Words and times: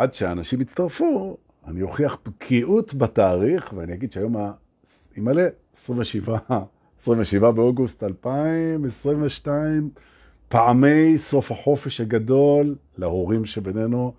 עד 0.00 0.14
שאנשים 0.14 0.60
יצטרפו, 0.60 1.36
אני 1.66 1.82
אוכיח 1.82 2.18
בקיאות 2.26 2.94
בתאריך, 2.94 3.72
ואני 3.76 3.94
אגיד 3.94 4.12
שהיום, 4.12 4.36
ימלא 5.16 5.42
27, 5.76 6.38
27 7.00 7.50
באוגוסט 7.50 8.02
2022, 8.02 9.90
פעמי 10.48 11.18
סוף 11.18 11.52
החופש 11.52 12.00
הגדול 12.00 12.76
להורים 12.98 13.44
שבינינו 13.44 14.14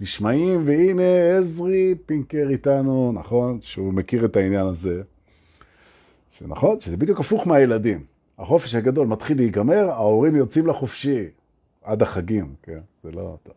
נשמעים, 0.00 0.62
והנה 0.66 1.36
עזרי 1.38 1.94
פינקר 2.06 2.46
איתנו, 2.50 3.12
נכון? 3.14 3.58
שהוא 3.62 3.92
מכיר 3.92 4.24
את 4.24 4.36
העניין 4.36 4.66
הזה. 4.66 5.02
שנכון, 6.30 6.80
שזה 6.80 6.96
בדיוק 6.96 7.20
הפוך 7.20 7.46
מהילדים. 7.46 8.04
החופש 8.38 8.74
הגדול 8.74 9.06
מתחיל 9.06 9.36
להיגמר, 9.36 9.90
ההורים 9.90 10.36
יוצאים 10.36 10.66
לחופשי 10.66 11.24
עד 11.82 12.02
החגים, 12.02 12.54
כן? 12.62 12.80
זה 13.04 13.12
לא... 13.12 13.36
טוב. 13.42 13.54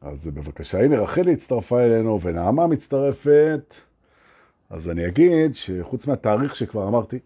אז 0.00 0.26
בבקשה, 0.26 0.84
הנה 0.84 1.00
רחלי 1.00 1.32
הצטרפה 1.32 1.80
אלינו 1.80 2.20
ונעמה 2.20 2.66
מצטרפת. 2.66 3.74
אז 4.70 4.88
אני 4.88 5.08
אגיד 5.08 5.54
שחוץ 5.54 6.06
מהתאריך 6.06 6.56
שכבר 6.56 6.88
אמרתי, 6.88 7.18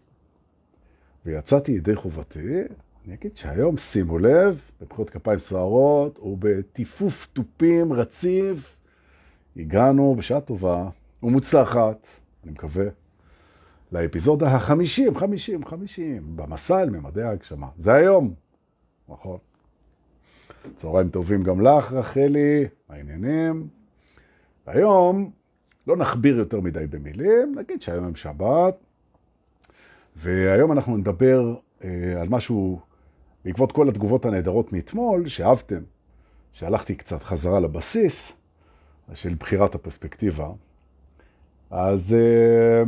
ויצאתי 1.25 1.71
ידי 1.71 1.95
חובתי, 1.95 2.61
אני 3.05 3.13
אגיד 3.13 3.37
שהיום, 3.37 3.77
שימו 3.77 4.19
לב, 4.19 4.61
בבחירות 4.81 5.09
כפיים 5.09 5.39
סוערות 5.39 6.19
ובטיפוף 6.19 7.27
תופים 7.33 7.93
רציף, 7.93 8.77
הגענו 9.57 10.15
בשעה 10.17 10.41
טובה 10.41 10.89
ומוצלחת, 11.23 12.07
אני 12.43 12.51
מקווה, 12.51 12.85
לאפיזודה 13.91 14.55
החמישים, 14.55 15.15
חמישים, 15.15 15.65
חמישים, 15.65 16.35
במסע 16.35 16.81
אל 16.81 16.89
ממדי 16.89 17.21
ההגשמה. 17.23 17.67
זה 17.77 17.93
היום, 17.93 18.33
נכון? 19.09 19.37
צהריים 20.75 21.09
טובים 21.09 21.43
גם 21.43 21.61
לך, 21.61 21.93
רחלי, 21.93 22.65
העניינים. 22.89 23.67
היום 24.65 25.31
לא 25.87 25.97
נכביר 25.97 26.37
יותר 26.37 26.59
מדי 26.59 26.87
במילים, 26.89 27.55
נגיד 27.57 27.81
שהיום 27.81 28.05
הם 28.05 28.15
שבת, 28.15 28.75
והיום 30.15 30.71
אנחנו 30.71 30.97
נדבר 30.97 31.55
אה, 31.83 32.21
על 32.21 32.29
משהו, 32.29 32.79
בעקבות 33.45 33.71
כל 33.71 33.89
התגובות 33.89 34.25
הנהדרות 34.25 34.73
מאתמול, 34.73 35.27
שאהבתם, 35.27 35.81
שהלכתי 36.53 36.95
קצת 36.95 37.23
חזרה 37.23 37.59
לבסיס 37.59 38.33
של 39.13 39.35
בחירת 39.39 39.75
הפרספקטיבה. 39.75 40.49
אז 41.69 42.13
אה, 42.13 42.83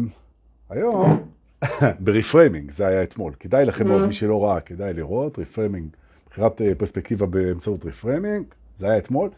היום, 0.70 1.30
ב 2.06 2.12
reframing, 2.12 2.72
זה 2.72 2.88
היה 2.88 3.04
אתמול. 3.04 3.34
כדאי 3.40 3.66
לכם 3.66 3.88
מאוד, 3.88 4.06
מי 4.06 4.14
שלא 4.14 4.46
ראה, 4.46 4.62
כדאי 4.62 4.94
לראות, 4.94 5.38
reframing, 5.38 5.88
בחירת 6.36 6.62
אה, 6.62 6.76
פרספקטיבה 6.76 7.26
באמצעות 7.26 7.86
reframing, 7.86 8.46
זה 8.76 8.90
היה 8.90 8.98
אתמול. 8.98 9.30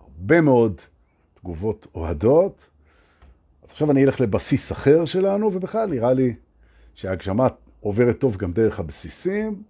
הרבה 0.00 0.40
מאוד 0.40 0.80
תגובות 1.34 1.86
אוהדות. 1.94 2.68
אז 3.62 3.70
עכשיו 3.70 3.90
אני 3.90 4.04
אלך 4.04 4.20
לבסיס 4.20 4.72
אחר 4.72 5.04
שלנו, 5.04 5.52
ובכלל 5.52 5.90
נראה 5.90 6.12
לי 6.12 6.34
שההגשמה 6.94 7.48
עוברת 7.80 8.18
טוב 8.18 8.36
גם 8.36 8.52
דרך 8.52 8.80
הבסיסים. 8.80 9.62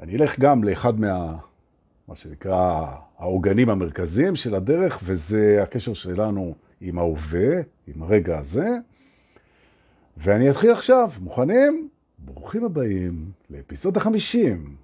אני 0.00 0.16
אלך 0.16 0.38
גם 0.38 0.64
לאחד 0.64 1.00
מה... 1.00 1.36
מה 2.08 2.14
שנקרא 2.14 2.86
העוגנים 3.18 3.70
המרכזיים 3.70 4.36
של 4.36 4.54
הדרך, 4.54 5.00
וזה 5.04 5.62
הקשר 5.62 5.94
שלנו 5.94 6.54
עם 6.80 6.98
ההווה, 6.98 7.56
עם 7.86 8.02
הרגע 8.02 8.38
הזה. 8.38 8.68
ואני 10.16 10.50
אתחיל 10.50 10.72
עכשיו. 10.72 11.10
מוכנים? 11.20 11.88
ברוכים 12.18 12.64
הבאים 12.64 13.30
לאפיסוד 13.50 13.96
החמישים 13.96 14.76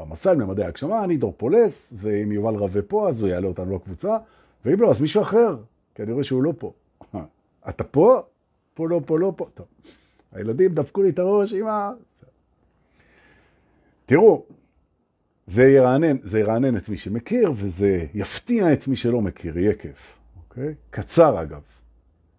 במסע 0.00 0.32
לממדי 0.32 0.64
ההגשמה. 0.64 1.04
אני 1.04 1.16
דור 1.16 1.34
פולס, 1.36 1.92
ואם 1.96 2.32
יובל 2.32 2.54
רווה 2.54 2.82
פה, 2.82 3.08
אז 3.08 3.20
הוא 3.20 3.28
יעלה 3.28 3.48
אותנו 3.48 3.74
לקבוצה, 3.74 4.18
ואם 4.64 4.80
לא, 4.80 4.90
אז 4.90 5.00
מישהו 5.00 5.22
אחר, 5.22 5.56
כי 5.94 6.02
אני 6.02 6.12
רואה 6.12 6.24
שהוא 6.24 6.42
לא 6.42 6.52
פה. 6.58 6.72
אתה 7.68 7.84
פה? 7.84 8.22
פה 8.74 8.88
לא, 8.88 9.00
פה 9.06 9.18
לא, 9.18 9.32
פה. 9.36 9.46
טוב. 9.54 9.66
הילדים 10.32 10.74
דפקו 10.74 11.02
לי 11.02 11.08
את 11.08 11.18
הראש, 11.18 11.52
אמא. 11.52 11.90
תראו, 14.06 14.44
זה 15.46 15.62
ירענן, 15.62 16.16
זה 16.22 16.40
ירענן 16.40 16.76
את 16.76 16.88
מי 16.88 16.96
שמכיר, 16.96 17.52
וזה 17.54 18.06
יפתיע 18.14 18.72
את 18.72 18.88
מי 18.88 18.96
שלא 18.96 19.20
מכיר, 19.20 19.58
יהיה 19.58 19.74
כיף. 19.74 20.18
אוקיי? 20.36 20.74
קצר 20.90 21.42
אגב. 21.42 21.62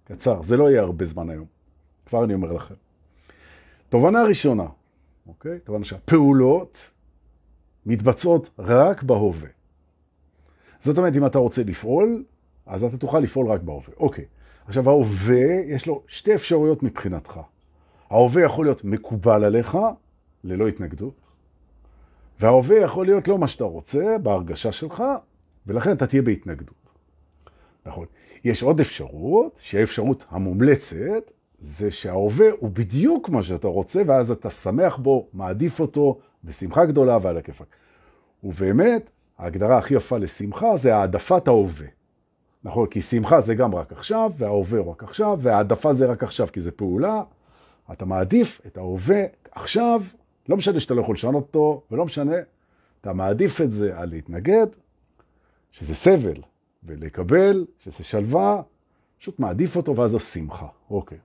קצר, 0.04 0.42
זה 0.42 0.58
לא 0.58 0.70
יהיה 0.70 0.82
הרבה 0.82 1.06
זמן 1.06 1.30
היום. 1.30 1.46
כבר 2.06 2.24
אני 2.24 2.34
אומר 2.34 2.52
לכם. 2.52 2.76
תובנה 3.90 4.24
ראשונה, 4.24 4.68
אוקיי? 5.28 5.60
תובנה 5.60 5.86
שהפעולות 5.86 6.92
מתבצעות 7.86 8.50
רק 8.60 9.04
בהווה. 9.04 9.50
זאת 10.80 10.98
אומרת, 10.98 11.16
אם 11.16 11.26
אתה 11.26 11.40
רוצה 11.40 11.64
לפעול, 11.64 12.24
אז 12.66 12.84
אתה 12.84 12.98
תוכל 12.98 13.20
לפעול 13.20 13.48
רק 13.48 13.62
בהווה. 13.62 13.94
אוקיי. 13.98 14.26
עכשיו, 14.68 14.90
ההווה, 14.90 15.46
יש 15.66 15.88
לו 15.88 16.04
שתי 16.08 16.36
אפשרויות 16.36 16.84
מבחינתך. 16.84 17.40
ההווה 18.10 18.44
יכול 18.44 18.66
להיות 18.66 18.84
מקובל 18.84 19.44
עליך, 19.44 19.78
ללא 20.44 20.68
התנגדות, 20.68 21.14
וההווה 22.40 22.78
יכול 22.78 23.06
להיות 23.06 23.28
לא 23.28 23.38
מה 23.38 23.48
שאתה 23.48 23.64
רוצה, 23.64 24.18
בהרגשה 24.24 24.72
שלך, 24.72 25.04
ולכן 25.68 25.92
אתה 25.92 26.08
תהיה 26.08 26.22
בהתנגדות. 26.22 26.90
נכון. 27.86 28.06
יש 28.44 28.64
עוד 28.64 28.80
אפשרות, 28.80 29.60
שהיא 29.62 29.82
האפשרות 29.82 30.26
המומלצת, 30.30 31.32
זה 31.60 31.92
שההווה 31.92 32.46
הוא 32.60 32.70
בדיוק 32.70 33.30
מה 33.30 33.44
שאתה 33.44 33.68
רוצה, 33.68 34.02
ואז 34.08 34.32
אתה 34.32 34.50
שמח 34.50 34.98
בו, 34.98 35.28
מעדיף 35.34 35.80
אותו, 35.80 36.20
בשמחה 36.44 36.86
גדולה 36.86 37.18
ועל 37.22 37.38
הכיפק. 37.38 37.66
ובאמת, 38.44 39.12
ההגדרה 39.38 39.78
הכי 39.78 39.94
יפה 39.94 40.18
לשמחה 40.18 40.78
זה 40.78 40.96
העדפת 40.96 41.48
ההווה. 41.48 41.88
נכון? 42.64 42.88
כי 42.88 43.02
שמחה 43.02 43.42
זה 43.42 43.56
גם 43.56 43.76
רק 43.76 43.92
עכשיו, 43.92 44.32
וההווה 44.38 44.82
רק 44.82 45.04
עכשיו, 45.04 45.40
והעדפה 45.42 45.94
זה 45.94 46.06
רק 46.06 46.24
עכשיו, 46.24 46.48
כי 46.54 46.62
זה 46.62 46.72
פעולה. 46.72 47.24
אתה 47.92 48.06
מעדיף 48.06 48.62
את 48.68 48.78
ההווה 48.78 49.24
עכשיו, 49.52 50.02
לא 50.50 50.58
משנה 50.58 50.80
שאתה 50.80 50.94
לא 50.94 51.02
יכול 51.02 51.16
לשנות 51.16 51.44
אותו, 51.44 51.82
ולא 51.92 52.06
משנה, 52.06 52.36
אתה 53.02 53.14
מעדיף 53.14 53.62
את 53.62 53.72
זה 53.72 54.00
על 54.00 54.10
להתנגד, 54.10 54.68
שזה 55.72 55.96
סבל, 55.96 56.42
ולקבל, 56.84 57.66
שזה 57.80 58.04
שלווה, 58.04 58.62
פשוט 59.20 59.40
מעדיף 59.40 59.76
אותו, 59.76 59.96
ואז 59.96 60.12
זו 60.12 60.20
שמחה. 60.20 60.68
אוקיי. 60.90 61.18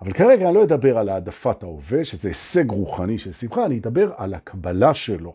אבל 0.00 0.12
כרגע 0.12 0.46
אני 0.46 0.54
לא 0.54 0.62
אדבר 0.62 0.98
על 0.98 1.08
העדפת 1.08 1.62
ההווה, 1.62 2.04
שזה 2.04 2.28
הישג 2.28 2.70
רוחני 2.70 3.18
של 3.18 3.32
שמחה, 3.32 3.66
אני 3.66 3.78
אדבר 3.78 4.12
על 4.16 4.34
הקבלה 4.34 4.94
שלו 4.94 5.34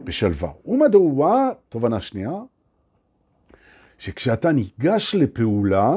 בשלווה. 0.00 0.50
ומדוע, 0.64 1.50
תובנה 1.68 2.00
שנייה, 2.00 2.32
שכשאתה 3.98 4.52
ניגש 4.52 5.14
לפעולה, 5.14 5.94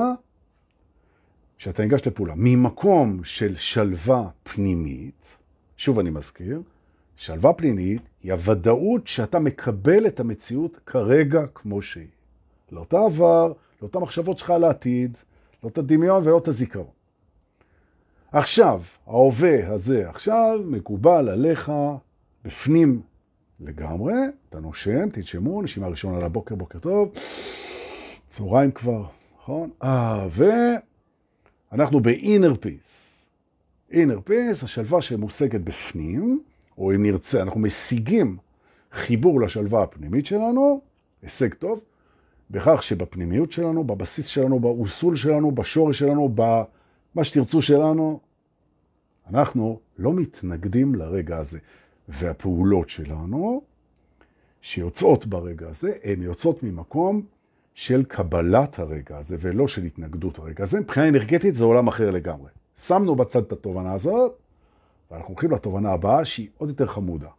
כשאתה 1.58 1.84
ניגש 1.84 2.08
לפעולה 2.08 2.34
ממקום 2.38 3.24
של 3.24 3.56
שלווה 3.56 4.30
פנימית, 4.44 5.38
שוב 5.78 6.00
אני 6.00 6.10
מזכיר, 6.10 6.62
שלווה 7.16 7.54
פנימית 7.54 8.02
היא 8.24 8.32
הוודאות 8.32 9.08
שאתה 9.08 9.40
מקבל 9.40 10.08
את 10.08 10.20
המציאות 10.20 10.80
כרגע 10.86 11.42
כמו 11.54 11.82
שהיא. 11.82 12.08
לא 12.72 12.84
את 12.84 12.94
העבר, 12.94 13.54
לא 13.82 13.88
את 13.88 13.96
המחשבות 13.96 14.40
שלך 14.40 14.50
על 14.50 14.64
העתיד, 14.64 15.18
לא 15.64 15.70
את 15.70 15.78
הדמיון 15.78 16.28
ולא 16.28 16.38
את 16.38 16.48
הזיכרון. 16.48 17.03
עכשיו, 18.34 18.82
ההווה 19.08 19.74
הזה 19.74 20.10
עכשיו 20.10 20.60
מקובל 20.66 21.30
עליך 21.30 21.72
בפנים 22.46 23.02
לגמרי, 23.60 24.14
אתה 24.50 24.60
נושם, 24.60 25.10
תנשמו, 25.10 25.62
נשימה 25.62 25.88
ראשונה 25.88 26.20
לבוקר, 26.20 26.56
בוקר 26.56 26.80
טוב, 26.80 27.12
צהריים 28.28 28.72
כבר, 28.72 29.04
נכון? 29.38 29.70
אה, 29.84 30.28
ואנחנו 31.72 32.00
ב-inner 32.00 32.66
peace. 32.66 33.26
inner 33.92 34.30
peace, 34.30 34.64
השלווה 34.64 35.02
שמושגת 35.02 35.62
בפנים, 35.62 36.44
או 36.78 36.92
אם 36.92 37.04
נרצה, 37.04 37.42
אנחנו 37.42 37.60
משיגים 37.60 38.38
חיבור 38.92 39.42
לשלווה 39.42 39.84
הפנימית 39.84 40.26
שלנו, 40.26 40.82
הישג 41.22 41.54
טוב, 41.54 41.80
בכך 42.50 42.84
שבפנימיות 42.84 43.52
שלנו, 43.52 43.84
בבסיס 43.84 44.26
שלנו, 44.26 44.60
באוסול 44.60 45.16
שלנו, 45.16 45.52
בשורש 45.52 46.00
שלנו, 46.00 46.30
במה 46.36 47.24
שתרצו 47.24 47.62
שלנו, 47.62 48.20
אנחנו 49.30 49.80
לא 49.98 50.14
מתנגדים 50.14 50.96
לרגע 50.96 51.38
הזה. 51.38 51.60
והפעולות 52.08 52.90
שלנו, 52.90 53.62
שיוצאות 54.62 55.26
ברגע 55.26 55.70
הזה, 55.70 55.94
הן 56.04 56.22
יוצאות 56.22 56.64
ממקום 56.64 57.22
של 57.74 58.04
קבלת 58.04 58.80
הרגע 58.80 59.18
הזה, 59.18 59.36
ולא 59.40 59.68
של 59.68 59.84
התנגדות 59.84 60.40
הרגע 60.40 60.64
הזה. 60.64 60.80
מבחינה 60.80 61.10
אנרגטית 61.10 61.56
זה 61.56 61.64
עולם 61.64 61.88
אחר 61.88 62.12
לגמרי. 62.12 62.50
שמנו 62.78 63.16
בצד 63.16 63.44
את 63.44 63.52
התובנה 63.52 63.94
הזאת, 63.94 64.38
ואנחנו 65.12 65.34
הולכים 65.34 65.52
לתובנה 65.52 65.92
הבאה 65.92 66.26
שהיא 66.26 66.48
עוד 66.58 66.70
יותר 66.70 66.88
חמודה. 66.88 67.30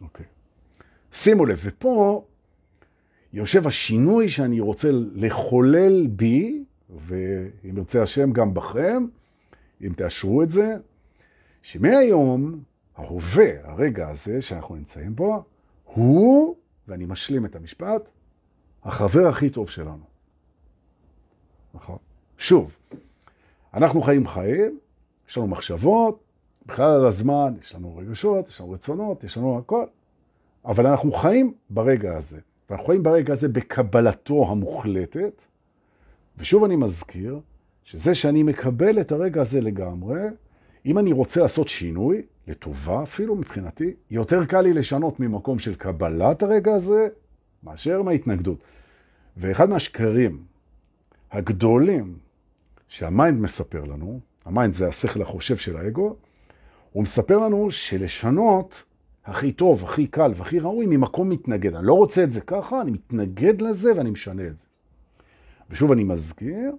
אוקיי. 0.00 0.26
שימו 1.12 1.46
לב, 1.46 1.60
ופה 1.64 2.24
יושב 3.32 3.66
השינוי 3.66 4.28
שאני 4.28 4.60
רוצה 4.60 4.88
לחולל 4.92 6.06
בי, 6.06 6.64
ואם 7.06 7.76
ירצה 7.76 8.02
השם 8.02 8.32
גם 8.32 8.54
בכם, 8.54 9.06
אם 9.82 9.92
תאשרו 9.96 10.42
את 10.42 10.50
זה, 10.50 10.76
שמהיום, 11.62 12.62
ההווה, 12.96 13.50
הרגע 13.64 14.08
הזה 14.08 14.42
שאנחנו 14.42 14.74
נמצאים 14.74 15.16
בו, 15.16 15.42
הוא, 15.84 16.56
ואני 16.88 17.04
משלים 17.06 17.44
את 17.44 17.56
המשפט, 17.56 18.08
החבר 18.84 19.26
הכי 19.26 19.50
טוב 19.50 19.70
שלנו. 19.70 20.04
נכון? 21.74 21.96
שוב, 22.38 22.76
אנחנו 23.74 24.02
חיים 24.02 24.26
חיים, 24.26 24.78
יש 25.28 25.38
לנו 25.38 25.46
מחשבות, 25.46 26.22
בכלל 26.66 26.90
על 26.90 27.06
הזמן, 27.06 27.54
יש 27.60 27.74
לנו 27.74 27.96
רגשות, 27.96 28.48
יש 28.48 28.60
לנו 28.60 28.70
רצונות, 28.70 29.24
יש 29.24 29.36
לנו 29.36 29.58
הכל, 29.58 29.84
אבל 30.64 30.86
אנחנו 30.86 31.12
חיים 31.12 31.54
ברגע 31.70 32.16
הזה. 32.16 32.38
ואנחנו 32.70 32.86
חיים 32.86 33.02
ברגע 33.02 33.32
הזה 33.32 33.48
בקבלתו 33.48 34.50
המוחלטת, 34.50 35.42
ושוב 36.38 36.64
אני 36.64 36.76
מזכיר, 36.76 37.40
שזה 37.84 38.14
שאני 38.14 38.42
מקבל 38.42 39.00
את 39.00 39.12
הרגע 39.12 39.40
הזה 39.40 39.60
לגמרי, 39.60 40.20
אם 40.88 40.98
אני 40.98 41.12
רוצה 41.12 41.42
לעשות 41.42 41.68
שינוי, 41.68 42.22
לטובה 42.46 43.02
אפילו 43.02 43.36
מבחינתי, 43.36 43.92
יותר 44.10 44.44
קל 44.44 44.60
לי 44.60 44.72
לשנות 44.72 45.20
ממקום 45.20 45.58
של 45.58 45.74
קבלת 45.74 46.42
הרגע 46.42 46.74
הזה, 46.74 47.08
מאשר 47.62 48.02
מההתנגדות. 48.02 48.58
ואחד 49.36 49.68
מהשקרים 49.68 50.42
הגדולים 51.32 52.16
שה 52.88 53.10
mind 53.10 53.40
מספר 53.40 53.84
לנו, 53.84 54.20
ה 54.44 54.50
mind 54.50 54.74
זה 54.74 54.88
השכל 54.88 55.22
החושב 55.22 55.56
של 55.56 55.76
האגו, 55.76 56.16
הוא 56.92 57.02
מספר 57.02 57.38
לנו 57.38 57.70
שלשנות 57.70 58.84
הכי 59.24 59.52
טוב, 59.52 59.84
הכי 59.84 60.06
קל 60.06 60.32
והכי 60.36 60.58
ראוי 60.58 60.86
ממקום 60.86 61.28
מתנגד. 61.28 61.74
אני 61.74 61.86
לא 61.86 61.94
רוצה 61.94 62.24
את 62.24 62.32
זה 62.32 62.40
ככה, 62.40 62.80
אני 62.80 62.90
מתנגד 62.90 63.60
לזה 63.60 63.92
ואני 63.96 64.10
משנה 64.10 64.46
את 64.46 64.56
זה. 64.56 64.66
ושוב 65.70 65.92
אני 65.92 66.04
מזכיר, 66.04 66.72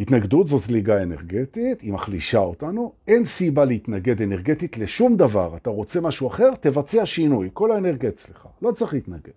התנגדות 0.00 0.48
זו 0.48 0.58
זליגה 0.58 1.02
אנרגטית, 1.02 1.80
היא 1.80 1.92
מחלישה 1.92 2.38
אותנו, 2.38 2.92
אין 3.08 3.24
סיבה 3.24 3.64
להתנגד 3.64 4.22
אנרגטית 4.22 4.78
לשום 4.78 5.16
דבר. 5.16 5.56
אתה 5.56 5.70
רוצה 5.70 6.00
משהו 6.00 6.28
אחר, 6.28 6.50
תבצע 6.60 7.06
שינוי, 7.06 7.50
כל 7.52 7.72
האנרגיה 7.72 8.10
אצלך, 8.10 8.48
לא 8.62 8.72
צריך 8.72 8.94
להתנגד. 8.94 9.32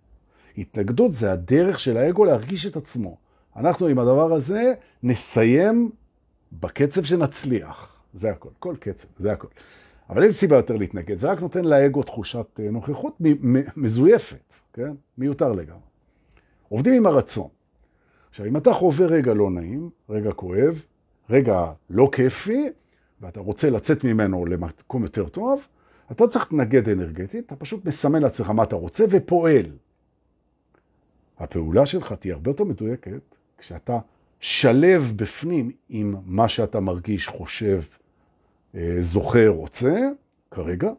התנגדות 0.57 1.13
זה 1.13 1.31
הדרך 1.31 1.79
של 1.79 1.97
האגו 1.97 2.25
להרגיש 2.25 2.65
את 2.65 2.75
עצמו. 2.75 3.17
אנחנו 3.55 3.87
עם 3.87 3.99
הדבר 3.99 4.33
הזה 4.33 4.73
נסיים 5.03 5.91
בקצב 6.51 7.03
שנצליח. 7.03 7.95
זה 8.13 8.31
הכל, 8.31 8.49
כל 8.59 8.75
קצב, 8.79 9.07
זה 9.17 9.31
הכל. 9.31 9.47
אבל 10.09 10.23
אין 10.23 10.31
סיבה 10.31 10.55
יותר 10.55 10.75
להתנגד, 10.75 11.17
זה 11.17 11.31
רק 11.31 11.41
נותן 11.41 11.65
לאגו 11.65 12.03
תחושת 12.03 12.59
אה, 12.59 12.71
נוכחות 12.71 13.17
מזויפת, 13.75 14.53
כן? 14.73 14.91
מיותר 15.17 15.51
לגמרי. 15.51 15.81
עובדים 16.69 16.93
עם 16.93 17.05
הרצון. 17.05 17.47
עכשיו, 18.33 18.45
אם 18.45 18.57
אתה 18.57 18.73
חווה 18.73 19.05
רגע 19.05 19.33
לא 19.33 19.49
נעים, 19.49 19.89
רגע 20.09 20.31
כואב, 20.31 20.85
רגע 21.29 21.71
לא 21.89 22.09
כיפי, 22.11 22.69
ואתה 23.21 23.39
רוצה 23.39 23.69
לצאת 23.69 24.03
ממנו 24.03 24.45
למקום 24.45 25.03
יותר 25.03 25.27
טוב, 25.29 25.67
אתה 26.11 26.27
צריך 26.27 26.53
להתנגד 26.53 26.89
אנרגטית, 26.89 27.45
אתה 27.45 27.55
פשוט 27.55 27.85
מסמן 27.85 28.21
לעצמך 28.21 28.49
מה 28.49 28.63
אתה 28.63 28.75
רוצה 28.75 29.05
ופועל. 29.09 29.65
הפעולה 31.39 31.85
שלך 31.85 32.13
תהיה 32.13 32.33
הרבה 32.33 32.51
יותר 32.51 32.63
מדויקת 32.63 33.35
כשאתה 33.57 33.99
שלב 34.39 35.13
בפנים 35.15 35.71
עם 35.89 36.15
מה 36.25 36.47
שאתה 36.47 36.79
מרגיש, 36.79 37.27
חושב, 37.27 37.81
אה, 38.75 38.97
זוכר, 38.99 39.47
רוצה, 39.47 40.09
כרגע. 40.51 40.91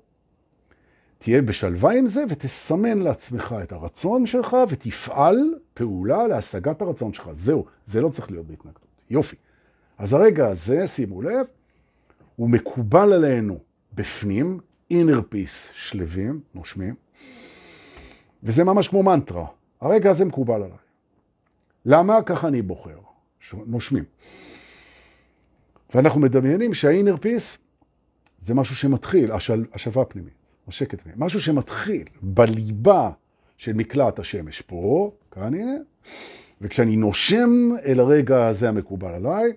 תהיה 1.18 1.42
בשלווה 1.42 1.92
עם 1.92 2.06
זה 2.06 2.24
ותסמן 2.28 2.98
לעצמך 2.98 3.54
את 3.62 3.72
הרצון 3.72 4.26
שלך 4.26 4.56
ותפעל 4.68 5.54
פעולה 5.74 6.26
להשגת 6.26 6.82
הרצון 6.82 7.12
שלך. 7.12 7.28
זהו, 7.32 7.64
זה 7.86 8.00
לא 8.00 8.08
צריך 8.08 8.30
להיות 8.30 8.46
בהתנגדות. 8.46 8.86
יופי. 9.10 9.36
אז 9.98 10.12
הרגע 10.12 10.48
הזה, 10.48 10.86
שימו 10.86 11.22
לב, 11.22 11.46
הוא 12.36 12.50
מקובל 12.50 13.12
עלינו 13.12 13.58
בפנים, 13.94 14.60
inner 14.92 15.34
peace, 15.34 15.72
שלווים, 15.72 16.40
נושמים, 16.54 16.94
וזה 18.42 18.64
ממש 18.64 18.88
כמו 18.88 19.02
מנטרה. 19.02 19.46
הרגע 19.80 20.10
הזה 20.10 20.24
מקובל 20.24 20.54
עליי. 20.62 20.78
למה? 21.84 22.22
ככה 22.22 22.48
אני 22.48 22.62
בוחר. 22.62 22.98
נושמים. 23.52 24.04
ואנחנו 25.94 26.20
מדמיינים 26.20 26.74
שהאינר 26.74 27.16
פיס 27.16 27.58
זה 28.40 28.54
משהו 28.54 28.76
שמתחיל, 28.76 29.32
השל, 29.32 29.64
השלווה 29.72 30.02
הפנימית, 30.02 30.34
השקט 30.68 31.00
הפנימי, 31.00 31.18
משהו 31.18 31.40
שמתחיל 31.40 32.04
בליבה 32.22 33.10
של 33.56 33.72
מקלט 33.72 34.18
השמש 34.18 34.60
פה, 34.60 35.10
כאן 35.30 35.54
הנה, 35.54 35.74
וכשאני 36.60 36.96
נושם 36.96 37.70
אל 37.84 38.00
הרגע 38.00 38.46
הזה 38.46 38.68
המקובל 38.68 39.14
עליי, 39.14 39.52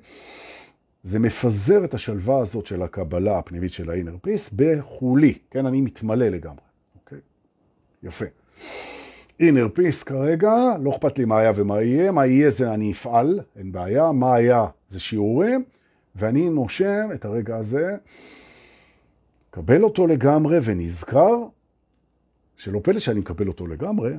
זה 1.04 1.20
מפזר 1.20 1.86
את 1.86 1.94
השלווה 1.94 2.40
הזאת 2.40 2.66
של 2.66 2.82
הקבלה 2.82 3.38
הפנימית 3.38 3.74
של 3.74 3.90
האינר 3.90 4.16
פיס 4.22 4.50
בחולי, 4.56 5.34
כן, 5.52 5.66
אני 5.66 5.82
מתמלא 5.82 6.28
לגמרי, 6.28 6.66
אוקיי? 6.96 7.20
יפה. 8.04 8.26
אינר 9.40 9.68
פיס 9.74 10.04
כרגע, 10.04 10.54
לא 10.82 10.90
אכפת 10.90 11.20
לי 11.20 11.26
מה 11.26 11.40
היה 11.40 11.52
ומה 11.56 11.82
יהיה, 11.82 12.12
מה 12.12 12.26
יהיה 12.26 12.50
זה 12.50 12.74
אני 12.74 12.92
אפעל, 12.92 13.40
אין 13.56 13.72
בעיה, 13.72 14.12
מה 14.12 14.36
היה 14.36 14.66
זה 14.90 15.00
שיעורים, 15.00 15.64
ואני 16.16 16.50
נושם 16.50 17.10
את 17.14 17.26
הרגע 17.26 17.58
הזה, 17.58 17.98
קבל 19.58 19.84
אותו 19.84 20.08
לגמרי 20.08 20.58
ונזכר, 20.64 21.36
שלא 22.56 22.80
פלא 22.84 23.00
שאני 23.00 23.20
מקבל 23.20 23.48
אותו 23.48 23.68
לגמרי, 23.68 24.14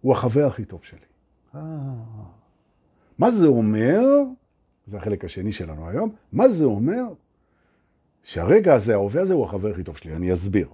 הוא 0.00 0.12
החבר 0.12 0.46
הכי 0.46 0.64
טוב 0.64 0.80
שלי. 0.84 0.98
אה. 1.54 1.60
מה 3.18 3.30
זה 3.30 3.46
אומר? 3.46 4.00
זה 4.86 4.96
החלק 4.96 5.24
השני 5.24 5.52
שלנו 5.52 5.88
היום. 5.88 6.10
מה 6.32 6.48
זה 6.48 6.64
אומר? 6.64 7.04
שהרגע 8.22 8.74
הזה, 8.74 8.94
ההווה 8.94 9.22
הזה, 9.22 9.34
הוא 9.34 9.44
החבר 9.44 9.70
הכי 9.70 9.82
טוב 9.82 9.96
שלי. 9.96 10.16
אני 10.16 10.32
אסביר. 10.32 10.68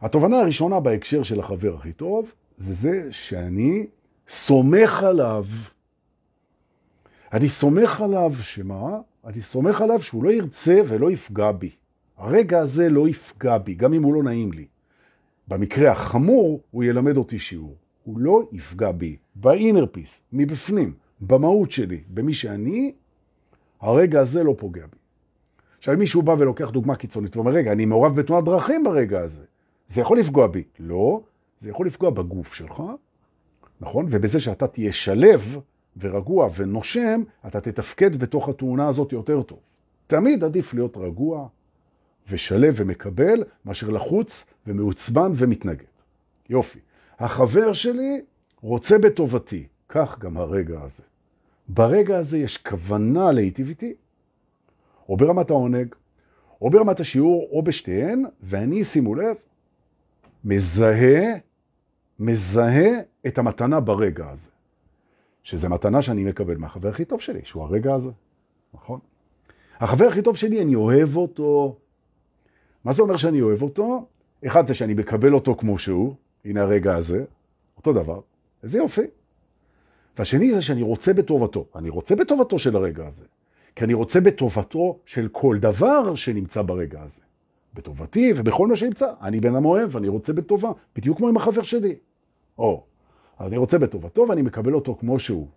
התובנה 0.00 0.40
הראשונה 0.40 0.80
בהקשר 0.80 1.22
של 1.22 1.40
החבר 1.40 1.74
הכי 1.74 1.92
טוב, 1.92 2.32
זה 2.56 2.74
זה 2.74 3.12
שאני 3.12 3.86
סומך 4.28 5.02
עליו. 5.02 5.44
אני 7.32 7.48
סומך 7.48 8.00
עליו 8.00 8.32
שמה? 8.42 8.98
אני 9.24 9.42
סומך 9.42 9.80
עליו 9.80 10.02
שהוא 10.02 10.24
לא 10.24 10.30
ירצה 10.30 10.80
ולא 10.86 11.10
יפגע 11.10 11.52
בי. 11.52 11.70
הרגע 12.16 12.58
הזה 12.58 12.88
לא 12.88 13.08
יפגע 13.08 13.58
בי, 13.58 13.74
גם 13.74 13.92
אם 13.94 14.02
הוא 14.02 14.14
לא 14.14 14.22
נעים 14.22 14.52
לי. 14.52 14.66
במקרה 15.48 15.92
החמור, 15.92 16.60
הוא 16.70 16.84
ילמד 16.84 17.16
אותי 17.16 17.38
שיעור. 17.38 17.76
הוא 18.04 18.18
לא 18.18 18.48
יפגע 18.52 18.92
בי, 18.92 19.16
באינר 19.34 19.86
פיס, 19.92 20.22
מבפנים, 20.32 20.92
במהות 21.20 21.72
שלי, 21.72 22.00
במי 22.08 22.32
שאני, 22.32 22.92
הרגע 23.80 24.20
הזה 24.20 24.42
לא 24.42 24.54
פוגע 24.58 24.86
בי. 24.86 24.96
עכשיו, 25.78 25.94
אם 25.94 25.98
מישהו 25.98 26.22
בא 26.22 26.34
ולוקח 26.38 26.70
דוגמה 26.70 26.96
קיצונית 26.96 27.36
ואומר, 27.36 27.52
רגע, 27.52 27.72
אני 27.72 27.84
מעורב 27.84 28.16
בתנועת 28.16 28.44
דרכים 28.44 28.84
ברגע 28.84 29.20
הזה, 29.20 29.42
זה 29.88 30.00
יכול 30.00 30.18
לפגוע 30.18 30.46
בי. 30.46 30.62
לא, 30.78 31.20
זה 31.60 31.70
יכול 31.70 31.86
לפגוע 31.86 32.10
בגוף 32.10 32.54
שלך, 32.54 32.82
נכון? 33.80 34.06
ובזה 34.10 34.40
שאתה 34.40 34.66
תהיה 34.66 34.92
שלב 34.92 35.58
ורגוע 35.96 36.48
ונושם, 36.56 37.22
אתה 37.46 37.60
תתפקד 37.60 38.16
בתוך 38.16 38.48
התאונה 38.48 38.88
הזאת 38.88 39.12
יותר 39.12 39.42
טוב. 39.42 39.58
תמיד 40.06 40.44
עדיף 40.44 40.74
להיות 40.74 40.96
רגוע 40.96 41.48
ושלב 42.28 42.74
ומקבל, 42.76 43.44
מאשר 43.64 43.90
לחוץ 43.90 44.44
ומעוצבן 44.66 45.32
ומתנגד. 45.34 45.84
יופי. 46.50 46.78
החבר 47.18 47.72
שלי 47.72 48.22
רוצה 48.60 48.98
בטובתי, 48.98 49.66
כך 49.88 50.18
גם 50.18 50.36
הרגע 50.36 50.82
הזה. 50.82 51.02
ברגע 51.68 52.18
הזה 52.18 52.38
יש 52.38 52.56
כוונה 52.56 53.32
להיטיב 53.32 53.68
איתי, 53.68 53.94
או 55.08 55.16
ברמת 55.16 55.50
העונג, 55.50 55.94
או 56.62 56.70
ברמת 56.70 57.00
השיעור, 57.00 57.48
או 57.52 57.62
בשתיהן, 57.62 58.24
ואני, 58.42 58.84
שימו 58.84 59.14
לב, 59.14 59.36
מזהה, 60.44 61.22
מזהה 62.18 62.90
את 63.26 63.38
המתנה 63.38 63.80
ברגע 63.80 64.30
הזה. 64.30 64.50
שזה 65.42 65.68
מתנה 65.68 66.02
שאני 66.02 66.24
מקבל 66.24 66.56
מהחבר 66.56 66.88
הכי 66.88 67.04
טוב 67.04 67.20
שלי, 67.20 67.40
שהוא 67.44 67.62
הרגע 67.62 67.94
הזה, 67.94 68.10
נכון? 68.74 69.00
החבר 69.80 70.04
הכי 70.04 70.22
טוב 70.22 70.36
שלי, 70.36 70.62
אני 70.62 70.74
אוהב 70.74 71.16
אותו. 71.16 71.76
מה 72.84 72.92
זה 72.92 73.02
אומר 73.02 73.16
שאני 73.16 73.40
אוהב 73.40 73.62
אותו? 73.62 74.06
אחד 74.46 74.66
זה 74.66 74.74
שאני 74.74 74.94
מקבל 74.94 75.34
אותו 75.34 75.54
כמו 75.54 75.78
שהוא, 75.78 76.14
הנה 76.44 76.62
הרגע 76.62 76.96
הזה, 76.96 77.24
אותו 77.76 77.92
דבר, 77.92 78.20
איזה 78.62 78.78
יופי. 78.78 79.06
והשני 80.18 80.54
זה 80.54 80.62
שאני 80.62 80.82
רוצה 80.82 81.12
בטובתו, 81.12 81.66
אני 81.76 81.88
רוצה 81.88 82.16
בטובתו 82.16 82.58
של 82.58 82.76
הרגע 82.76 83.06
הזה, 83.06 83.24
כי 83.76 83.84
אני 83.84 83.94
רוצה 83.94 84.20
בטובתו 84.20 84.98
של 85.06 85.28
כל 85.32 85.58
דבר 85.60 86.14
שנמצא 86.14 86.62
ברגע 86.62 87.02
הזה. 87.02 87.20
בטובתי 87.74 88.32
ובכל 88.36 88.66
מה 88.66 88.76
שנמצא. 88.76 89.12
אני 89.22 89.40
בן 89.40 89.54
המאוהב, 89.54 89.96
אני 89.96 90.08
רוצה 90.08 90.32
בטובה, 90.32 90.72
בדיוק 90.96 91.18
כמו 91.18 91.28
עם 91.28 91.36
החבר 91.36 91.62
שלי. 91.62 91.94
או, 92.58 92.84
אז 93.38 93.48
אני 93.48 93.56
רוצה 93.56 93.78
בטובתו 93.78 94.26
ואני 94.28 94.42
מקבל 94.42 94.74
אותו 94.74 94.96
כמו 95.00 95.18
שהוא. 95.18 95.48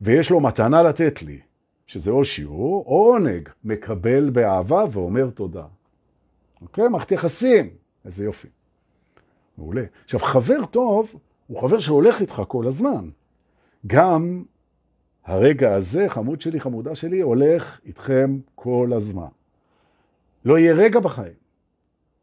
ויש 0.00 0.30
לו 0.30 0.40
מתנה 0.40 0.82
לתת 0.82 1.22
לי, 1.22 1.38
שזה 1.86 2.10
או 2.10 2.24
שיעור 2.24 2.84
או 2.86 3.12
עונג, 3.12 3.48
מקבל 3.64 4.30
באהבה 4.30 4.84
ואומר 4.92 5.30
תודה. 5.30 5.64
אוקיי? 6.62 6.88
מערכת 6.88 7.12
יחסים. 7.12 7.70
איזה 8.04 8.24
יופי. 8.24 8.48
מעולה. 9.58 9.84
עכשיו, 10.04 10.20
חבר 10.20 10.66
טוב 10.66 11.14
הוא 11.46 11.60
חבר 11.60 11.78
שהולך 11.78 12.20
איתך 12.20 12.42
כל 12.48 12.66
הזמן. 12.66 13.10
גם 13.86 14.44
הרגע 15.24 15.74
הזה, 15.74 16.08
חמוד 16.08 16.40
שלי, 16.40 16.60
חמודה 16.60 16.94
שלי, 16.94 17.20
הולך 17.20 17.80
איתכם 17.86 18.38
כל 18.54 18.90
הזמן. 18.96 19.28
לא 20.44 20.58
יהיה 20.58 20.74
רגע 20.74 21.00
בחיים 21.00 21.34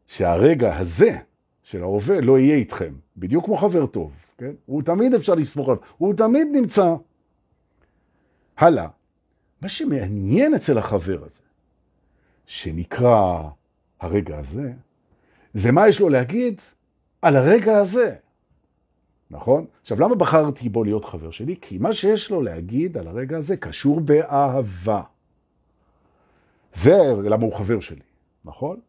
שהרגע 0.06 0.76
הזה 0.76 1.18
של 1.62 1.82
ההווה 1.82 2.20
לא 2.20 2.38
יהיה 2.38 2.56
איתכם, 2.56 2.94
בדיוק 3.16 3.44
כמו 3.44 3.56
חבר 3.56 3.86
טוב. 3.86 4.12
כן? 4.38 4.52
הוא 4.66 4.82
תמיד 4.82 5.14
אפשר 5.14 5.34
לסמוך 5.34 5.68
עליו, 5.68 5.80
הוא 5.98 6.14
תמיד 6.14 6.48
נמצא. 6.52 6.94
הלאה, 8.56 8.88
מה 9.62 9.68
שמעניין 9.68 10.54
אצל 10.54 10.78
החבר 10.78 11.24
הזה, 11.24 11.42
שנקרא 12.46 13.42
הרגע 14.02 14.38
הזה, 14.38 14.72
זה 15.54 15.72
מה 15.72 15.88
יש 15.88 16.00
לו 16.00 16.08
להגיד 16.08 16.60
על 17.22 17.36
הרגע 17.36 17.78
הזה. 17.78 18.14
נכון? 19.30 19.66
עכשיו, 19.82 20.00
למה 20.00 20.14
בחרתי 20.14 20.68
בו 20.68 20.84
להיות 20.84 21.04
חבר 21.04 21.30
שלי? 21.30 21.56
כי 21.60 21.78
מה 21.78 21.92
שיש 21.92 22.30
לו 22.30 22.42
להגיד 22.42 22.96
על 22.96 23.08
הרגע 23.08 23.36
הזה 23.38 23.56
קשור 23.56 24.00
באהבה. 24.00 25.02
זה 26.72 26.98
למה 27.24 27.44
הוא 27.44 27.54
חבר 27.54 27.80
שלי, 27.80 28.02
נכון? 28.44 28.80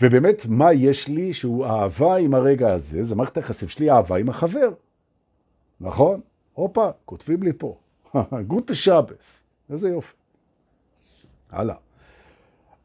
ובאמת, 0.00 0.46
מה 0.48 0.72
יש 0.72 1.08
לי 1.08 1.34
שהוא 1.34 1.66
אהבה 1.66 2.16
עם 2.16 2.34
הרגע 2.34 2.72
הזה? 2.72 3.04
זה 3.04 3.14
מערכת 3.14 3.36
היחסים 3.36 3.68
שלי 3.68 3.90
אהבה 3.90 4.16
עם 4.16 4.28
החבר. 4.28 4.72
נכון? 5.80 6.20
הופה, 6.52 6.90
כותבים 7.04 7.42
לי 7.42 7.52
פה. 7.58 7.76
גוטה 8.46 8.74
שבס. 8.74 9.42
איזה 9.70 9.88
יופי. 9.88 10.14
הלאה. 11.50 11.74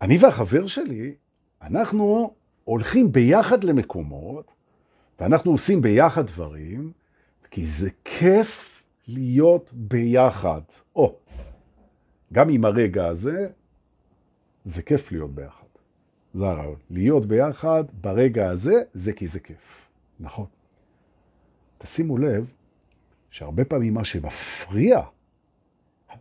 אני 0.01 0.17
והחבר 0.17 0.67
שלי, 0.67 1.15
אנחנו 1.61 2.33
הולכים 2.63 3.11
ביחד 3.11 3.63
למקומות, 3.63 4.51
ואנחנו 5.19 5.51
עושים 5.51 5.81
ביחד 5.81 6.27
דברים, 6.27 6.91
כי 7.51 7.65
זה 7.65 7.89
כיף 8.05 8.83
להיות 9.07 9.71
ביחד. 9.73 10.61
או, 10.95 11.15
גם 12.33 12.49
עם 12.49 12.65
הרגע 12.65 13.07
הזה, 13.07 13.47
זה 14.63 14.81
כיף 14.81 15.11
להיות 15.11 15.35
ביחד. 15.35 15.65
זה 16.33 16.45
הרעיון. 16.45 16.75
להיות 16.89 17.25
ביחד 17.25 17.83
ברגע 18.01 18.49
הזה, 18.49 18.83
זה 18.93 19.13
כי 19.13 19.27
זה 19.27 19.39
כיף. 19.39 19.89
נכון. 20.19 20.45
תשימו 21.77 22.17
לב 22.17 22.53
שהרבה 23.29 23.65
פעמים 23.65 23.93
מה 23.93 24.03
שמפריע 24.03 25.01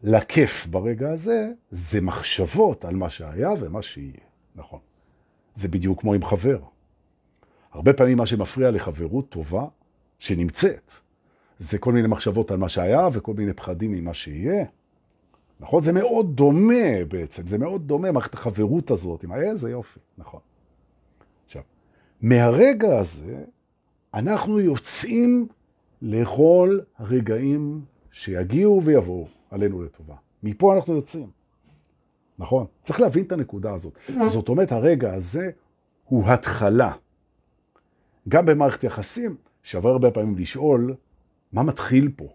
לכיף 0.03 0.67
ברגע 0.67 1.11
הזה, 1.11 1.53
זה 1.71 2.01
מחשבות 2.01 2.85
על 2.85 2.97
מה 2.97 3.11
שהיה 3.11 3.51
ומה 3.61 3.83
שיהיה. 3.83 4.21
נכון. 4.55 4.81
זה 5.59 5.69
בדיוק 5.69 6.01
כמו 6.01 6.15
עם 6.15 6.25
חבר. 6.25 6.59
הרבה 7.73 7.93
פעמים 7.93 8.19
מה 8.19 8.27
שמפריע 8.27 8.71
לחברות 8.71 9.29
טובה, 9.29 9.65
שנמצאת, 10.19 10.93
זה 11.59 11.79
כל 11.79 11.93
מיני 11.93 12.09
מחשבות 12.09 12.51
על 12.51 12.57
מה 12.57 12.69
שהיה 12.69 13.09
וכל 13.13 13.35
מיני 13.35 13.53
פחדים 13.53 13.93
ממה 13.93 14.15
שיהיה. 14.15 14.65
נכון? 15.61 15.83
זה 15.83 15.93
מאוד 15.93 16.37
דומה 16.37 17.05
בעצם, 17.09 17.47
זה 17.47 17.59
מאוד 17.59 17.89
דומה, 17.89 18.13
מערכת 18.13 18.35
החברות 18.35 18.91
הזאת, 18.91 19.25
עם 19.25 19.33
איזה 19.33 19.71
יופי, 19.71 20.01
נכון. 20.19 20.41
עכשיו, 21.45 21.63
מהרגע 22.21 22.99
הזה, 22.99 23.45
אנחנו 24.15 24.61
יוצאים 24.61 25.49
לכל 26.03 26.79
הרגעים 26.99 27.81
שיגיעו 28.11 28.83
ויבואו 28.85 29.29
עלינו 29.51 29.83
לטובה. 29.83 30.15
מפה 30.43 30.77
אנחנו 30.77 30.95
יוצאים. 30.95 31.38
נכון? 32.39 32.67
צריך 32.83 33.01
להבין 33.01 33.25
את 33.25 33.33
הנקודה 33.33 33.75
הזאת. 33.75 33.99
זאת 34.27 34.49
אומרת, 34.49 34.73
הרגע 34.73 35.15
הזה 35.15 35.51
הוא 36.05 36.25
התחלה. 36.27 36.93
גם 38.29 38.47
במערכת 38.47 38.85
יחסים, 38.85 39.37
שווה 39.63 39.91
הרבה 39.91 40.11
פעמים 40.11 40.39
לשאול, 40.39 40.95
מה 41.53 41.63
מתחיל 41.63 42.11
פה? 42.17 42.29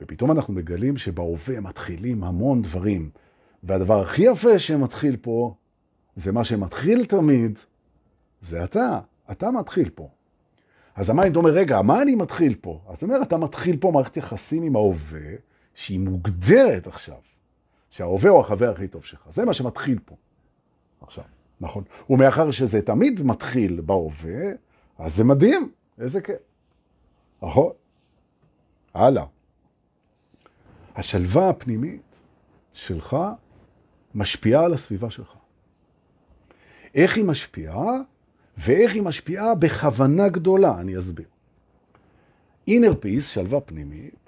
ופתאום 0.00 0.30
אנחנו 0.30 0.54
מגלים 0.54 0.96
שבהווה 0.96 1.60
מתחילים 1.60 2.24
המון 2.24 2.62
דברים. 2.62 3.10
והדבר 3.62 4.02
הכי 4.02 4.22
יפה 4.22 4.58
שמתחיל 4.58 5.16
פה, 5.16 5.54
זה 6.16 6.32
מה 6.32 6.44
שמתחיל 6.44 7.04
תמיד, 7.04 7.58
זה 8.40 8.64
אתה. 8.64 9.00
אתה 9.30 9.50
מתחיל 9.50 9.90
פה. 9.94 10.08
אז 10.94 11.10
ה 11.10 11.15
mind 11.15 11.36
אומר, 11.36 11.50
רגע, 11.50 11.82
מה 11.82 12.02
אני 12.02 12.14
מתחיל 12.14 12.54
פה? 12.60 12.80
אז 12.88 13.02
אומר, 13.02 13.22
אתה 13.22 13.36
מתחיל 13.36 13.76
פה 13.76 13.90
מערכת 13.90 14.16
יחסים 14.16 14.62
עם 14.62 14.76
ההווה, 14.76 15.30
שהיא 15.74 16.00
מוגדרת 16.00 16.86
עכשיו, 16.86 17.16
שההווה 17.92 18.30
הוא 18.30 18.40
החבר 18.40 18.70
הכי 18.70 18.88
טוב 18.88 19.04
שלך. 19.04 19.20
זה 19.30 19.44
מה 19.44 19.54
שמתחיל 19.54 19.98
פה. 20.04 20.16
עכשיו, 21.00 21.24
נכון. 21.60 21.84
ומאחר 22.10 22.50
שזה 22.50 22.82
תמיד 22.82 23.22
מתחיל 23.22 23.80
בהווה, 23.80 24.42
אז 24.98 25.16
זה 25.16 25.24
מדהים, 25.24 25.72
איזה 25.98 26.20
כיף. 26.20 26.36
נכון? 27.42 27.72
הלאה. 28.94 29.24
השלווה 30.94 31.48
הפנימית 31.48 32.18
שלך 32.72 33.16
משפיעה 34.14 34.64
על 34.64 34.74
הסביבה 34.74 35.10
שלך. 35.10 35.34
איך 36.94 37.16
היא 37.16 37.24
משפיעה? 37.24 37.86
ואיך 38.58 38.94
היא 38.94 39.02
משפיעה 39.02 39.54
בכוונה 39.54 40.28
גדולה, 40.28 40.80
אני 40.80 40.98
אסביר. 40.98 41.28
אינר 42.68 42.94
פיס, 43.00 43.28
שלווה 43.28 43.60
פנימית, 43.60 44.21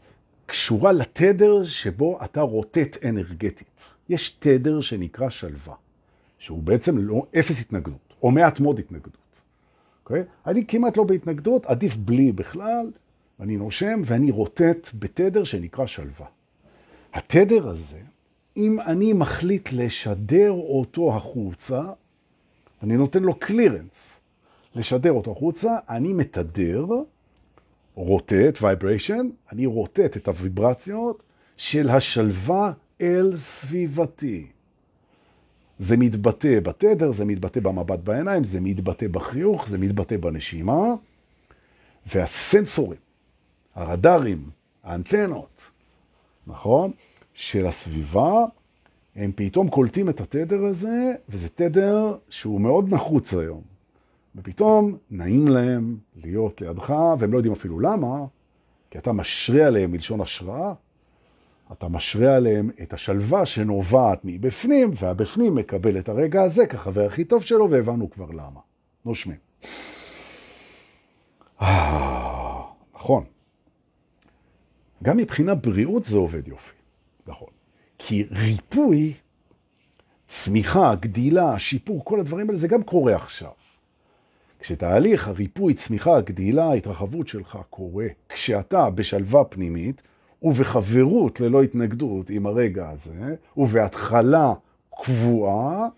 קשורה 0.47 0.93
לתדר 0.93 1.65
שבו 1.65 2.19
אתה 2.25 2.41
רוטט 2.41 3.05
אנרגטית. 3.05 3.81
יש 4.09 4.31
תדר 4.31 4.81
שנקרא 4.81 5.29
שלווה, 5.29 5.75
שהוא 6.39 6.63
בעצם 6.63 6.99
לא 6.99 7.27
אפס 7.39 7.61
התנגדות, 7.61 8.15
או 8.23 8.31
מעט 8.31 8.61
מאוד 8.61 8.79
התנגדות. 8.79 9.15
Okay? 9.15 10.11
אוקיי? 10.11 10.23
אני 10.47 10.67
כמעט 10.67 10.97
לא 10.97 11.05
בהתנגדות, 11.05 11.67
עדיף 11.67 11.97
בלי 11.97 12.33
בכלל, 12.33 12.91
אני 13.41 13.57
נושם 13.57 14.01
ואני 14.05 14.31
רוטט 14.31 14.89
בתדר 14.95 15.45
שנקרא 15.45 15.87
שלווה. 15.87 16.27
התדר 17.15 17.69
הזה, 17.69 17.99
אם 18.57 18.81
אני 18.81 19.13
מחליט 19.13 19.69
לשדר 19.73 20.51
אותו 20.51 21.17
החוצה, 21.17 21.83
אני 22.83 22.97
נותן 22.97 23.23
לו 23.23 23.35
קלירנס, 23.35 24.21
לשדר 24.75 25.13
אותו 25.13 25.33
החוצה, 25.33 25.77
אני 25.89 26.13
מתדר, 26.13 26.87
רוטט, 27.95 28.59
vibration, 28.63 29.29
אני 29.53 29.67
רוטט 29.67 30.17
את 30.17 30.29
הוויברציות 30.29 31.23
של 31.57 31.89
השלווה 31.89 32.73
אל 33.01 33.37
סביבתי. 33.37 34.47
זה 35.79 35.97
מתבטא 35.97 36.61
בתדר, 36.61 37.13
זה 37.13 37.25
מתבטא 37.25 37.61
במבט 37.61 37.99
בעיניים, 37.99 38.45
זה 38.45 38.61
מתבטא 38.61 39.07
בחיוך, 39.09 39.69
זה 39.69 39.79
מתבטא 39.79 40.17
בנשימה, 40.17 40.95
והסנסורים, 42.07 43.01
הרדארים, 43.75 44.51
האנטנות, 44.85 45.61
נכון? 46.47 46.91
של 47.35 47.67
הסביבה, 47.67 48.45
הם 49.17 49.33
פתאום 49.35 49.69
קולטים 49.69 50.09
את 50.09 50.21
התדר 50.21 50.65
הזה, 50.65 51.13
וזה 51.29 51.49
תדר 51.49 52.17
שהוא 52.29 52.61
מאוד 52.61 52.95
נחוץ 52.95 53.35
היום. 53.35 53.74
ופתאום 54.35 54.97
נעים 55.11 55.49
להם 55.49 55.97
להיות 56.17 56.61
לידך, 56.61 56.91
והם 57.19 57.33
לא 57.33 57.39
יודעים 57.39 57.53
אפילו 57.53 57.81
למה, 57.81 58.25
כי 58.91 58.99
אתה 58.99 59.13
משרה 59.13 59.67
עליהם 59.67 59.93
מלשון 59.93 60.21
השראה, 60.21 60.73
אתה 61.73 61.89
משרה 61.89 62.37
עליהם 62.37 62.71
את 62.83 62.93
השלווה 62.93 63.47
שנובעת 63.47 64.21
מבפנים, 64.25 64.91
והבפנים 64.95 65.55
מקבל 65.55 65.99
את 65.99 66.09
הרגע 66.09 66.43
הזה 66.43 66.67
כחבר 66.67 67.07
הכי 67.07 67.25
טוב 67.25 67.43
שלו, 67.43 67.71
והבנו 67.71 68.11
כבר 68.11 68.31
למה. 68.31 68.61
נושמים. 69.05 69.37
אה, 71.63 72.63
נכון. 72.95 73.25
גם 75.03 75.17
מבחינה 75.17 75.55
בריאות 75.55 76.05
זה 76.05 76.17
עובד 76.17 76.49
יופי. 76.49 76.75
נכון. 77.27 77.49
כי 77.99 78.27
ריפוי, 78.31 79.15
צמיחה, 80.29 80.95
גדילה, 80.95 81.59
שיפור, 81.59 82.05
כל 82.05 82.21
הדברים 82.21 82.47
האלה, 82.47 82.59
זה 82.59 82.69
גם 82.69 82.83
קורה 82.83 83.17
עכשיו. 83.17 83.64
כשתהליך 84.65 85.29
הריפוי, 85.29 85.75
צמיחה, 85.75 86.21
גדילה, 86.21 86.65
ההתרחבות 86.65 87.29
שלך 87.29 87.59
קורה, 87.71 88.07
כשאתה 88.29 88.91
בשלווה 88.91 89.45
פנימית 89.45 90.03
ובחברות 90.43 91.41
ללא 91.41 91.63
התנגדות 91.63 92.31
עם 92.31 92.47
הרגע 92.47 92.91
הזה, 92.91 93.35
ובהתחלה 93.57 94.53
קבועה, 95.03 95.89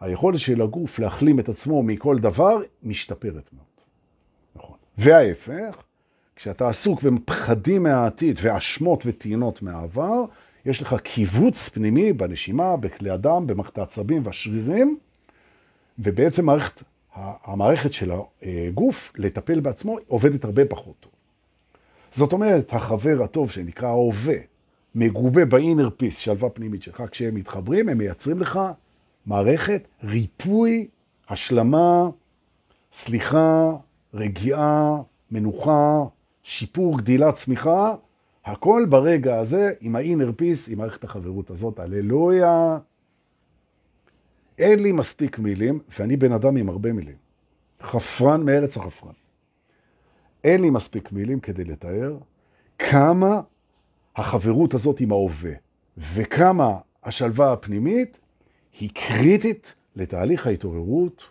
היכולת 0.00 0.38
של 0.38 0.62
הגוף 0.62 0.98
להחלים 0.98 1.38
את 1.38 1.48
עצמו 1.48 1.82
מכל 1.82 2.18
דבר 2.18 2.60
משתפרת 2.82 3.50
מאוד. 3.52 3.66
נכון. 4.56 4.76
וההפך, 4.98 5.82
כשאתה 6.36 6.68
עסוק 6.68 7.02
בפחדים 7.02 7.82
מהעתיד 7.82 8.38
ואשמות 8.42 9.02
וטעינות 9.06 9.62
מהעבר, 9.62 10.24
יש 10.66 10.82
לך 10.82 10.96
קיבוץ 11.02 11.68
פנימי 11.68 12.12
בנשימה, 12.12 12.76
בכלי 12.76 13.10
הדם, 13.10 13.46
במערכת 13.46 13.78
העצבים 13.78 14.22
והשרירים, 14.24 14.98
ובעצם 15.98 16.46
מערכת, 16.46 16.82
המערכת 17.14 17.92
של 17.92 18.12
הגוף 18.42 19.12
לטפל 19.16 19.60
בעצמו 19.60 19.98
עובדת 20.06 20.44
הרבה 20.44 20.64
פחות 20.64 20.94
טוב. 21.00 21.12
זאת 22.12 22.32
אומרת, 22.32 22.72
החבר 22.72 23.22
הטוב 23.24 23.50
שנקרא 23.50 23.88
ההווה, 23.88 24.36
מגובה 24.94 25.44
באינר 25.44 25.90
פיס, 25.96 26.16
שלווה 26.18 26.50
פנימית 26.50 26.82
שלך, 26.82 27.02
כשהם 27.10 27.34
מתחברים, 27.34 27.88
הם 27.88 27.98
מייצרים 27.98 28.38
לך 28.40 28.60
מערכת 29.26 29.88
ריפוי, 30.04 30.88
השלמה, 31.28 32.08
סליחה, 32.92 33.72
רגיעה, 34.14 34.96
מנוחה, 35.30 36.02
שיפור, 36.42 36.98
גדילה, 36.98 37.32
צמיחה, 37.32 37.94
הכל 38.44 38.86
ברגע 38.88 39.38
הזה 39.38 39.72
עם 39.80 39.96
האינר 39.96 40.32
פיס, 40.36 40.68
עם 40.68 40.78
מערכת 40.78 41.04
החברות 41.04 41.50
הזאת, 41.50 41.78
הללויה. 41.78 42.78
אין 44.60 44.82
לי 44.82 44.92
מספיק 44.92 45.38
מילים, 45.38 45.80
ואני 45.98 46.16
בן 46.16 46.32
אדם 46.32 46.56
עם 46.56 46.68
הרבה 46.68 46.92
מילים. 46.92 47.16
חפרן 47.82 48.42
מארץ 48.42 48.76
החפרן. 48.76 49.12
אין 50.44 50.62
לי 50.62 50.70
מספיק 50.70 51.12
מילים 51.12 51.40
כדי 51.40 51.64
לתאר 51.64 52.16
כמה 52.78 53.40
החברות 54.16 54.74
הזאת 54.74 55.00
עם 55.00 55.12
ההווה 55.12 55.52
וכמה 55.98 56.78
השלווה 57.04 57.52
הפנימית 57.52 58.20
היא 58.80 58.90
קריטית 58.94 59.74
לתהליך 59.96 60.46
ההתעוררות 60.46 61.22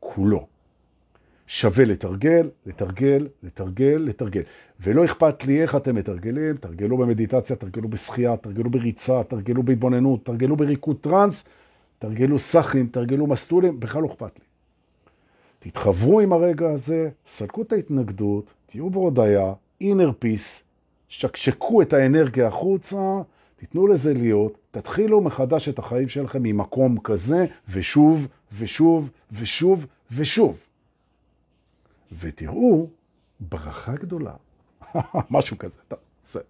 כולו. 0.00 0.46
שווה 1.46 1.84
לתרגל, 1.84 2.50
לתרגל, 2.66 3.28
לתרגל, 3.42 4.02
לתרגל. 4.06 4.42
ולא 4.80 5.04
אכפת 5.04 5.44
לי 5.44 5.62
איך 5.62 5.76
אתם 5.76 5.94
מתרגלים, 5.94 6.56
תרגלו 6.56 6.96
במדיטציה, 6.96 7.56
תרגלו 7.56 7.88
בשחייה, 7.88 8.36
תרגלו 8.36 8.70
בריצה, 8.70 9.22
תרגלו 9.24 9.62
בהתבוננות, 9.62 10.24
תרגלו 10.24 10.56
בריקוד 10.56 10.96
טרנס, 11.00 11.44
תרגלו 11.98 12.38
סחים, 12.38 12.86
תרגלו 12.86 13.26
מסטולים, 13.26 13.80
בכלל 13.80 14.02
לא 14.02 14.06
אכפת 14.06 14.38
לי. 14.38 14.44
תתחברו 15.58 16.20
עם 16.20 16.32
הרגע 16.32 16.70
הזה, 16.70 17.08
סלקו 17.26 17.62
את 17.62 17.72
ההתנגדות, 17.72 18.54
תהיו 18.66 18.90
בהודעה, 18.90 19.52
inner 19.82 20.24
peace, 20.24 20.62
שקשקו 21.08 21.82
את 21.82 21.92
האנרגיה 21.92 22.46
החוצה, 22.46 23.20
תיתנו 23.56 23.86
לזה 23.86 24.12
להיות, 24.12 24.58
תתחילו 24.70 25.20
מחדש 25.20 25.68
את 25.68 25.78
החיים 25.78 26.08
שלכם 26.08 26.42
ממקום 26.42 26.98
כזה, 27.04 27.46
ושוב, 27.68 28.28
ושוב, 28.58 29.10
ושוב, 29.32 29.86
ושוב. 30.10 30.62
ותראו 32.20 32.86
ברכה 33.40 33.92
גדולה. 33.92 34.34
משהו 35.30 35.58
כזה. 35.58 35.78
טוב, 35.88 35.98
זה. 36.24 36.40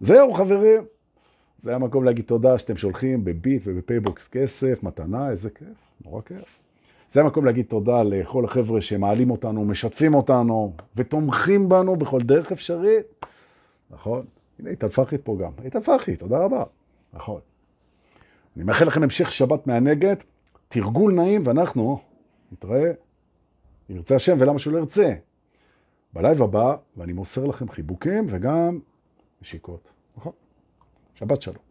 זהו 0.00 0.32
חברים. 0.32 0.82
זה 1.66 1.74
המקום 1.74 2.04
להגיד 2.04 2.24
תודה 2.24 2.58
שאתם 2.58 2.76
שולחים 2.76 3.24
בביט 3.24 3.62
ובפייבוקס 3.64 4.28
כסף, 4.28 4.82
מתנה, 4.82 5.30
איזה 5.30 5.50
כיף, 5.50 5.76
נורא 6.04 6.22
כיף. 6.22 6.58
זה 7.10 7.20
המקום 7.20 7.44
להגיד 7.44 7.66
תודה 7.66 8.02
לכל 8.02 8.44
החבר'ה 8.44 8.80
שמעלים 8.80 9.30
אותנו, 9.30 9.64
משתפים 9.64 10.14
אותנו 10.14 10.72
ותומכים 10.96 11.68
בנו 11.68 11.96
בכל 11.96 12.20
דרך 12.20 12.52
אפשרית. 12.52 13.26
נכון? 13.90 14.24
הנה 14.58 14.70
איתן 14.70 14.88
פחי 14.88 15.16
פה 15.18 15.36
גם. 15.40 15.50
איתן 15.64 15.80
פחי, 15.80 16.16
תודה 16.16 16.38
רבה. 16.38 16.64
נכון. 17.12 17.40
אני 18.56 18.64
מאחל 18.64 18.84
לכם 18.84 19.02
המשך 19.02 19.32
שבת 19.32 19.66
מהנגד, 19.66 20.16
תרגול 20.68 21.14
נעים, 21.14 21.42
ואנחנו 21.44 22.00
נתראה, 22.52 22.92
ירצה 23.88 24.14
השם 24.14 24.36
ולמה 24.40 24.58
שלא 24.58 24.78
ירצה. 24.78 25.14
בלייב 26.12 26.42
הבא, 26.42 26.76
ואני 26.96 27.12
מוסר 27.12 27.44
לכם 27.44 27.68
חיבוקים 27.68 28.26
וגם 28.28 28.78
נשיקות. 29.42 29.88
נכון? 30.16 30.32
שבת 31.18 31.42
שלום. 31.42 31.65